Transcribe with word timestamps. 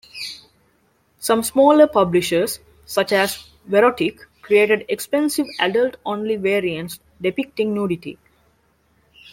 Some 1.19 1.43
smaller 1.43 1.85
publishers, 1.85 2.59
such 2.87 3.11
as 3.11 3.51
Verotik 3.69 4.21
created 4.41 4.83
expensive 4.89 5.45
adult-only 5.59 6.37
variants 6.37 6.99
depicting 7.21 7.75
nudity. 7.75 8.17